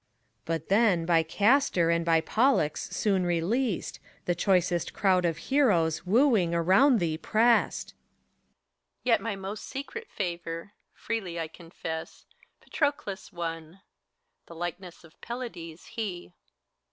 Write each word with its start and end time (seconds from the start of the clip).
But 0.45 0.67
then, 0.69 1.05
by 1.05 1.21
Castor 1.21 1.91
and 1.91 2.03
by 2.03 2.21
Pollux 2.21 2.89
soon 2.89 3.23
released, 3.23 3.99
The 4.25 4.33
choicest 4.33 4.93
crowd 4.93 5.25
of 5.25 5.37
heroes, 5.37 6.07
wooing, 6.07 6.53
round 6.53 6.99
thee 6.99 7.19
pressed. 7.19 7.91
HELENA, 7.91 8.99
Yet 9.03 9.37
most 9.37 9.65
my 9.67 9.79
secret 9.79 10.09
favor, 10.09 10.73
freely 10.95 11.39
I 11.39 11.47
confess, 11.47 12.25
Patroclus 12.61 13.31
won, 13.31 13.81
the 14.47 14.55
likeness 14.55 15.03
of 15.03 15.21
Pelides 15.21 15.85
he. 15.85 16.29
PHORKYAS. 16.31 16.33